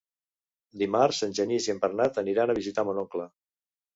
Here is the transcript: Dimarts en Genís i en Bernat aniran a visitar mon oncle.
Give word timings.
Dimarts 0.83 1.19
en 1.27 1.35
Genís 1.41 1.67
i 1.69 1.73
en 1.75 1.81
Bernat 1.85 2.17
aniran 2.21 2.53
a 2.53 2.57
visitar 2.61 2.87
mon 2.89 3.03
oncle. 3.05 3.29